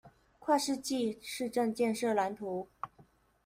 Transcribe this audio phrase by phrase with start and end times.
[0.39, 2.67] 跨世紀市政建設藍圖